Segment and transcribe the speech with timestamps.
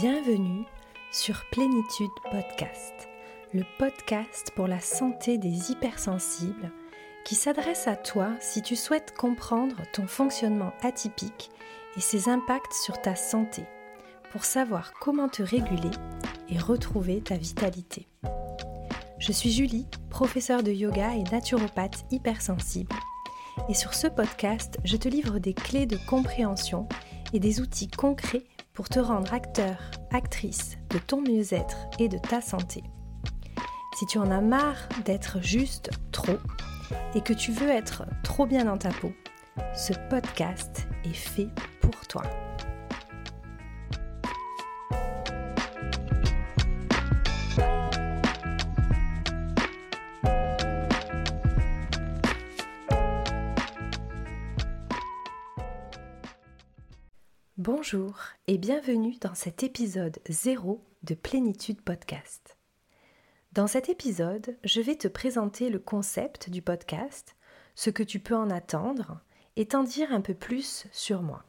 [0.00, 0.66] Bienvenue
[1.10, 3.08] sur Plénitude Podcast,
[3.54, 6.70] le podcast pour la santé des hypersensibles
[7.24, 11.50] qui s'adresse à toi si tu souhaites comprendre ton fonctionnement atypique
[11.96, 13.62] et ses impacts sur ta santé
[14.32, 15.92] pour savoir comment te réguler
[16.50, 18.06] et retrouver ta vitalité.
[19.18, 22.94] Je suis Julie, professeure de yoga et naturopathe hypersensible.
[23.70, 26.86] Et sur ce podcast, je te livre des clés de compréhension
[27.32, 28.44] et des outils concrets
[28.76, 29.78] pour te rendre acteur,
[30.12, 32.84] actrice de ton mieux-être et de ta santé.
[33.98, 36.36] Si tu en as marre d'être juste trop
[37.14, 39.12] et que tu veux être trop bien dans ta peau,
[39.74, 41.48] ce podcast est fait
[41.80, 42.22] pour toi.
[57.66, 58.14] Bonjour
[58.46, 62.58] et bienvenue dans cet épisode 0 de Plénitude Podcast.
[63.50, 67.34] Dans cet épisode, je vais te présenter le concept du podcast,
[67.74, 69.18] ce que tu peux en attendre
[69.56, 71.42] et t'en dire un peu plus sur moi.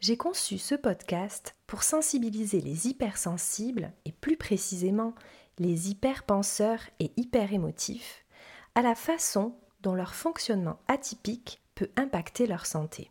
[0.00, 5.14] J'ai conçu ce podcast pour sensibiliser les hypersensibles et plus précisément
[5.58, 8.26] les hyperpenseurs et hyperémotifs
[8.74, 13.10] à la façon dont leur fonctionnement atypique peut impacter leur santé.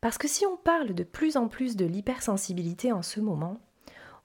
[0.00, 3.60] Parce que si on parle de plus en plus de l'hypersensibilité en ce moment,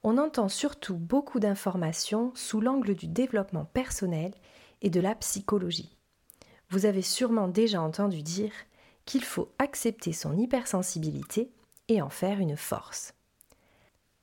[0.04, 4.34] on entend surtout beaucoup d'informations sous l'angle du développement personnel
[4.82, 5.98] et de la psychologie.
[6.70, 8.52] Vous avez sûrement déjà entendu dire
[9.06, 11.52] qu'il faut accepter son hypersensibilité
[11.88, 13.14] et en faire une force.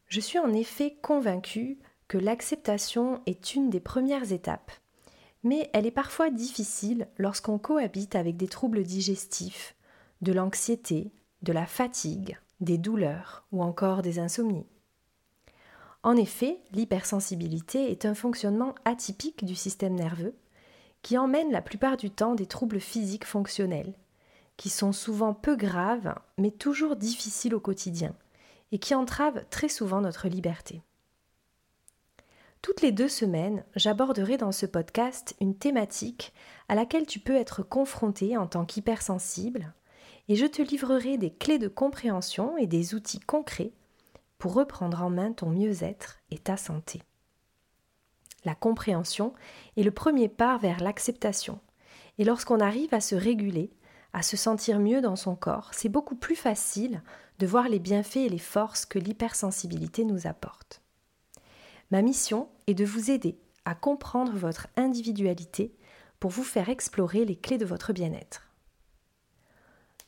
[0.06, 4.72] Je suis en effet convaincue que l'acceptation est une des premières étapes,
[5.44, 9.76] mais elle est parfois difficile lorsqu'on cohabite avec des troubles digestifs,
[10.20, 11.12] de l'anxiété,
[11.42, 14.66] de la fatigue, des douleurs ou encore des insomnies.
[16.02, 20.34] En effet, l'hypersensibilité est un fonctionnement atypique du système nerveux
[21.03, 23.94] qui emmène la plupart du temps des troubles physiques fonctionnels,
[24.56, 28.14] qui sont souvent peu graves mais toujours difficiles au quotidien
[28.72, 30.82] et qui entravent très souvent notre liberté.
[32.62, 36.34] Toutes les deux semaines, j'aborderai dans ce podcast une thématique
[36.69, 39.72] à laquelle tu peux être confronté en tant qu'hypersensible
[40.30, 43.72] et je te livrerai des clés de compréhension et des outils concrets
[44.38, 47.02] pour reprendre en main ton mieux-être et ta santé.
[48.44, 49.34] La compréhension
[49.76, 51.58] est le premier pas vers l'acceptation,
[52.16, 53.72] et lorsqu'on arrive à se réguler,
[54.12, 57.02] à se sentir mieux dans son corps, c'est beaucoup plus facile
[57.40, 60.80] de voir les bienfaits et les forces que l'hypersensibilité nous apporte.
[61.90, 65.74] Ma mission est de vous aider à comprendre votre individualité
[66.20, 68.50] pour vous faire explorer les clés de votre bien-être.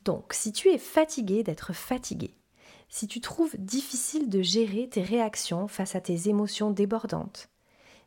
[0.05, 2.35] Donc, si tu es fatigué d'être fatigué,
[2.89, 7.49] si tu trouves difficile de gérer tes réactions face à tes émotions débordantes,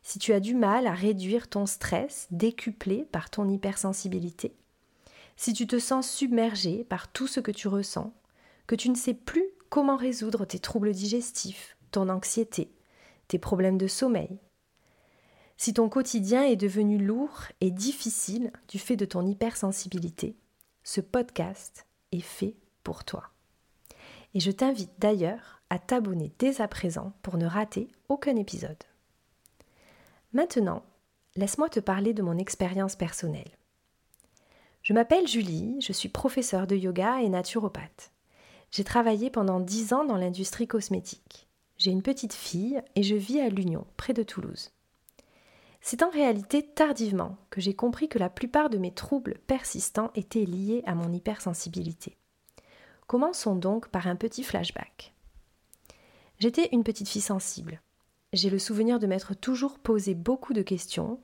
[0.02, 4.54] si tu as du mal à réduire ton stress décuplé par ton hypersensibilité,
[5.36, 8.14] si tu te sens submergé par tout ce que tu ressens,
[8.66, 12.72] que tu ne sais plus comment résoudre tes troubles digestifs, ton anxiété,
[13.28, 14.38] tes problèmes de sommeil,
[15.56, 20.36] si ton quotidien est devenu lourd et difficile du fait de ton hypersensibilité,
[20.86, 22.54] ce podcast est fait
[22.84, 23.24] pour toi.
[24.34, 28.84] Et je t'invite d'ailleurs à t'abonner dès à présent pour ne rater aucun épisode.
[30.32, 30.84] Maintenant,
[31.34, 33.50] laisse-moi te parler de mon expérience personnelle.
[34.82, 38.12] Je m'appelle Julie, je suis professeure de yoga et naturopathe.
[38.70, 41.48] J'ai travaillé pendant dix ans dans l'industrie cosmétique.
[41.78, 44.70] J'ai une petite fille et je vis à l'Union, près de Toulouse.
[45.88, 50.44] C'est en réalité tardivement que j'ai compris que la plupart de mes troubles persistants étaient
[50.44, 52.16] liés à mon hypersensibilité.
[53.06, 55.14] Commençons donc par un petit flashback.
[56.40, 57.80] J'étais une petite fille sensible.
[58.32, 61.20] J'ai le souvenir de m'être toujours posé beaucoup de questions,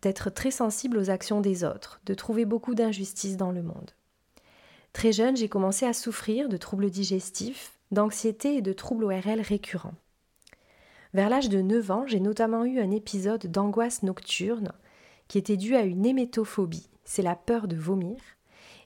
[0.00, 3.90] d'être très sensible aux actions des autres, de trouver beaucoup d'injustices dans le monde.
[4.94, 9.96] Très jeune, j'ai commencé à souffrir de troubles digestifs, d'anxiété et de troubles ORL récurrents.
[11.14, 14.72] Vers l'âge de 9 ans, j'ai notamment eu un épisode d'angoisse nocturne
[15.26, 18.18] qui était dû à une hémétophobie, c'est la peur de vomir,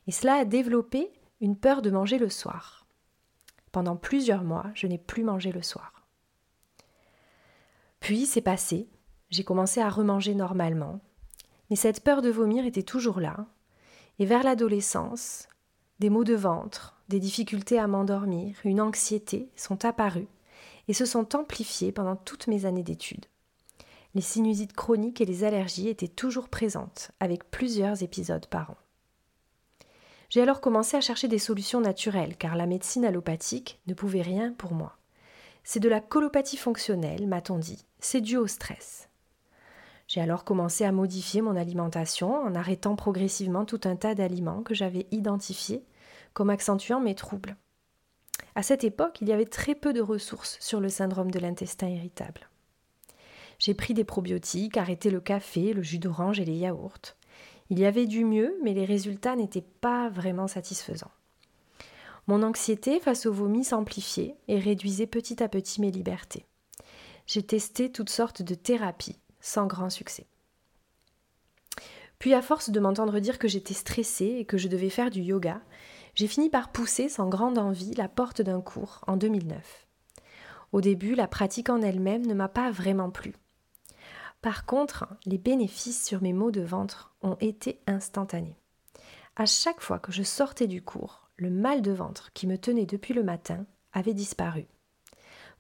[0.07, 1.11] et cela a développé
[1.41, 2.87] une peur de manger le soir.
[3.71, 6.07] Pendant plusieurs mois, je n'ai plus mangé le soir.
[8.01, 8.89] Puis c'est passé,
[9.31, 11.01] j'ai commencé à remanger normalement,
[11.71, 13.47] mais cette peur de vomir était toujours là,
[14.19, 15.49] et vers l'adolescence,
[16.01, 20.27] des maux de ventre, des difficultés à m'endormir, une anxiété sont apparus
[20.89, 23.27] et se sont amplifiées pendant toutes mes années d'études.
[24.15, 28.77] Les sinusites chroniques et les allergies étaient toujours présentes, avec plusieurs épisodes par an.
[30.29, 34.53] J'ai alors commencé à chercher des solutions naturelles, car la médecine allopathique ne pouvait rien
[34.53, 34.97] pour moi.
[35.65, 37.85] C'est de la colopathie fonctionnelle, m'a-t-on dit.
[38.01, 39.09] C'est dû au stress.
[40.09, 44.75] J'ai alors commencé à modifier mon alimentation en arrêtant progressivement tout un tas d'aliments que
[44.75, 45.85] j'avais identifiés
[46.35, 47.57] comme accentuant mes troubles.
[48.55, 51.89] À cette époque, il y avait très peu de ressources sur le syndrome de l'intestin
[51.89, 52.49] irritable.
[53.59, 57.15] J'ai pris des probiotiques, arrêté le café, le jus d'orange et les yaourts.
[57.71, 61.13] Il y avait du mieux, mais les résultats n'étaient pas vraiment satisfaisants.
[62.27, 66.45] Mon anxiété face au vomi s'amplifiait et réduisait petit à petit mes libertés.
[67.27, 70.27] J'ai testé toutes sortes de thérapies, sans grand succès.
[72.19, 75.21] Puis à force de m'entendre dire que j'étais stressée et que je devais faire du
[75.21, 75.61] yoga,
[76.15, 79.87] j'ai fini par pousser sans grande envie la porte d'un cours en 2009.
[80.73, 83.35] Au début, la pratique en elle-même ne m'a pas vraiment plu.
[84.41, 88.57] Par contre, les bénéfices sur mes maux de ventre ont été instantanés.
[89.37, 92.87] À chaque fois que je sortais du cours, le mal de ventre qui me tenait
[92.87, 94.67] depuis le matin avait disparu,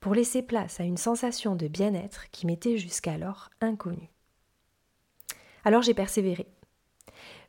[0.00, 4.10] pour laisser place à une sensation de bien-être qui m'était jusqu'alors inconnue.
[5.64, 6.48] Alors j'ai persévéré.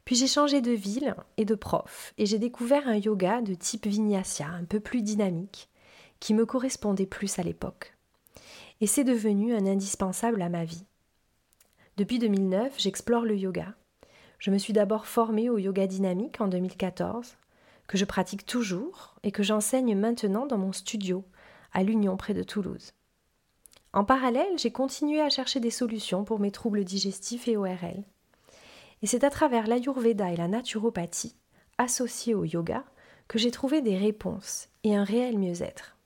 [0.05, 3.88] Puis j'ai changé de ville et de prof, et j'ai découvert un yoga de type
[3.88, 5.69] vinyasa, un peu plus dynamique,
[6.19, 7.97] qui me correspondait plus à l'époque.
[8.81, 10.85] Et c'est devenu un indispensable à ma vie.
[11.95, 13.75] Depuis 2009, j'explore le yoga.
[14.39, 17.38] Je me suis d'abord formée au yoga dynamique en 2014,
[17.88, 21.23] que je pratique toujours et que j'enseigne maintenant dans mon studio
[21.71, 22.94] à l'Union près de Toulouse.
[23.94, 28.03] En parallèle, j'ai continué à chercher des solutions pour mes troubles digestifs et ORL.
[29.03, 31.35] Et c'est à travers l'Ayurveda et la naturopathie,
[31.77, 32.85] associées au yoga,
[33.27, 35.97] que j'ai trouvé des réponses et un réel mieux-être.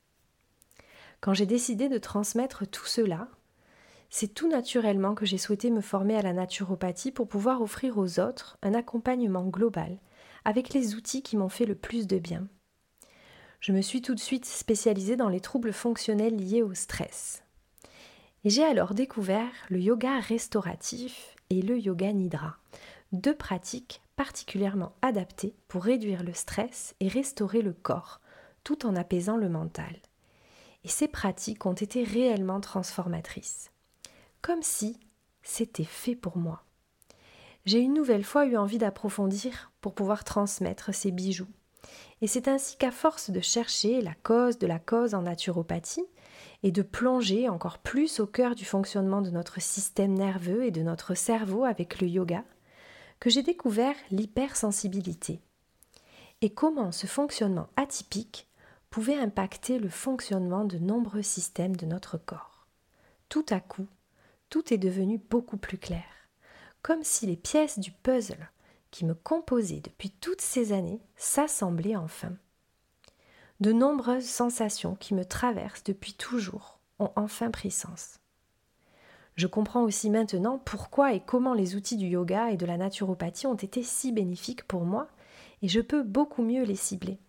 [1.22, 3.30] Quand j'ai décidé de transmettre tout cela,
[4.10, 8.20] c'est tout naturellement que j'ai souhaité me former à la naturopathie pour pouvoir offrir aux
[8.20, 10.00] autres un accompagnement global
[10.44, 12.48] avec les outils qui m'ont fait le plus de bien.
[13.60, 17.44] Je me suis tout de suite spécialisée dans les troubles fonctionnels liés au stress.
[18.44, 22.58] Et j'ai alors découvert le yoga restauratif et le yoga nidra,
[23.12, 28.22] deux pratiques particulièrement adaptées pour réduire le stress et restaurer le corps,
[28.64, 29.96] tout en apaisant le mental.
[30.84, 33.72] Et ces pratiques ont été réellement transformatrices,
[34.42, 35.00] comme si
[35.44, 36.64] c'était fait pour moi
[37.68, 41.50] j'ai une nouvelle fois eu envie d'approfondir pour pouvoir transmettre ces bijoux.
[42.22, 46.06] Et c'est ainsi qu'à force de chercher la cause de la cause en naturopathie
[46.64, 50.82] et de plonger encore plus au cœur du fonctionnement de notre système nerveux et de
[50.82, 52.44] notre cerveau avec le yoga,
[53.20, 55.42] que j'ai découvert l'hypersensibilité
[56.42, 58.48] et comment ce fonctionnement atypique
[58.90, 62.68] pouvait impacter le fonctionnement de nombreux systèmes de notre corps.
[63.30, 63.88] Tout à coup,
[64.50, 66.04] tout est devenu beaucoup plus clair
[66.88, 68.50] comme si les pièces du puzzle
[68.92, 72.34] qui me composaient depuis toutes ces années s'assemblaient enfin.
[73.60, 78.20] De nombreuses sensations qui me traversent depuis toujours ont enfin pris sens.
[79.36, 83.48] Je comprends aussi maintenant pourquoi et comment les outils du yoga et de la naturopathie
[83.48, 85.08] ont été si bénéfiques pour moi
[85.62, 87.20] et je peux beaucoup mieux les cibler.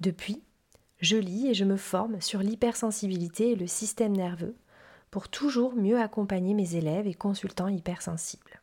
[0.00, 0.42] Depuis,
[0.98, 4.56] je lis et je me forme sur l'hypersensibilité et le système nerveux
[5.10, 8.60] pour toujours mieux accompagner mes élèves et consultants hypersensibles.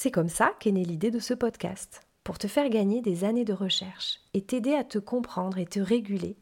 [0.00, 3.44] C'est comme ça qu'est née l'idée de ce podcast, pour te faire gagner des années
[3.44, 6.36] de recherche et t'aider à te comprendre et te réguler,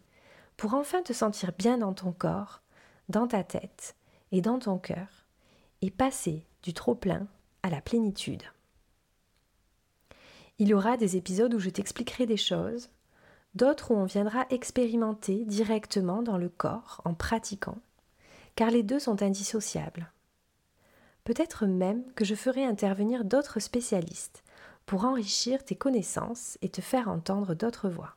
[0.59, 2.61] pour enfin te sentir bien dans ton corps,
[3.09, 3.97] dans ta tête
[4.31, 5.09] et dans ton cœur,
[5.81, 7.29] et passer du trop-plein
[7.63, 8.43] à la plénitude.
[10.59, 12.91] Il y aura des épisodes où je t'expliquerai des choses,
[13.55, 17.79] d'autres où on viendra expérimenter directement dans le corps en pratiquant,
[18.55, 20.13] car les deux sont indissociables.
[21.27, 24.45] Peut-être même que je ferai intervenir d'autres spécialistes
[24.87, 28.15] pour enrichir tes connaissances et te faire entendre d'autres voix.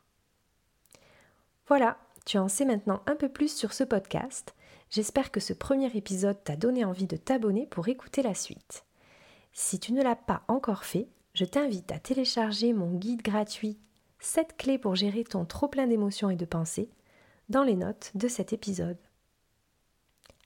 [1.66, 4.54] Voilà, tu en sais maintenant un peu plus sur ce podcast.
[4.90, 8.84] J'espère que ce premier épisode t'a donné envie de t'abonner pour écouter la suite.
[9.52, 13.76] Si tu ne l'as pas encore fait, je t'invite à télécharger mon guide gratuit
[14.20, 16.88] 7 clés pour gérer ton trop plein d'émotions et de pensées
[17.48, 18.98] dans les notes de cet épisode.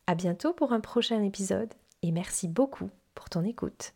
[0.07, 3.95] À bientôt pour un prochain épisode et merci beaucoup pour ton écoute.